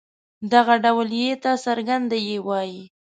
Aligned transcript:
دغه 0.53 0.73
ډول 0.83 1.09
ي 1.25 1.27
ته 1.43 1.51
څرګنده 1.65 2.17
يې 2.27 2.37
وايي. 2.47 2.83